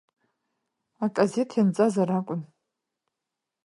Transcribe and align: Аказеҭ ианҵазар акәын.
Аказеҭ 1.05 1.49
ианҵазар 1.55 2.09
акәын. 2.17 2.41